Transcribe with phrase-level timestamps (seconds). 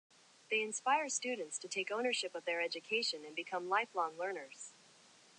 [0.49, 4.73] They inspire students to take ownership of their education and become lifelong learners.